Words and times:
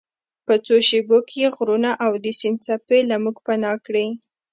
په 0.45 0.53
څو 0.65 0.75
شیبو 0.87 1.17
کې 1.27 1.37
یې 1.43 1.47
غرونه 1.55 1.91
او 2.05 2.11
د 2.23 2.25
سیند 2.39 2.57
څپې 2.65 2.99
له 3.09 3.15
موږ 3.23 3.35
پناه 3.45 3.77
کړې. 3.85 4.07